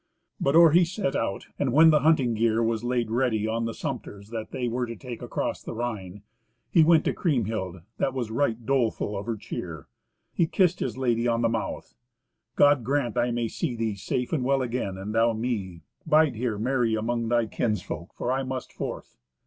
[0.39, 3.73] But or he set out, and when the hunting gear was laid ready on the
[3.75, 6.23] sumpters that they were to take across the Rhine,
[6.71, 9.85] he went to Kriemhild, that was right doleful of her cheer.
[10.33, 11.93] He kissed his lady on the mouth.
[12.55, 15.83] "God grant I may see thee safe and well again, and thou me.
[16.07, 19.19] Bide here merry among thy kinsfolk, for I must forth."